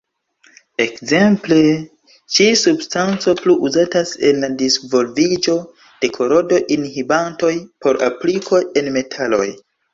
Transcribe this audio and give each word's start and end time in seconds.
Ekzemple, 0.85 1.57
ĉi-substanco 2.37 3.35
plu 3.43 3.55
uzatas 3.69 4.15
en 4.31 4.41
la 4.47 4.51
disvolviĝo 4.63 5.59
de 5.85 6.13
korodo-inhibantoj 6.19 7.55
por 7.85 8.05
aplikoj 8.11 8.67
en 8.83 8.95
metaloj. 9.01 9.49